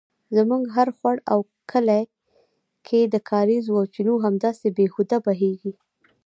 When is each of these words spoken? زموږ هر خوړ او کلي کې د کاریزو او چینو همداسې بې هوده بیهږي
زموږ 0.37 0.63
هر 0.75 0.87
خوړ 0.97 1.15
او 1.31 1.39
کلي 1.71 2.03
کې 2.87 2.99
د 3.13 3.15
کاریزو 3.29 3.71
او 3.79 3.85
چینو 3.93 4.13
همداسې 4.25 4.67
بې 4.75 4.85
هوده 4.93 5.17
بیهږي 5.25 5.71